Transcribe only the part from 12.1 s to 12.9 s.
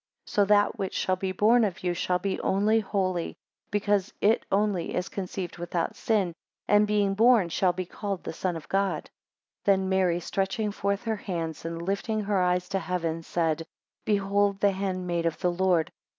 her eyes to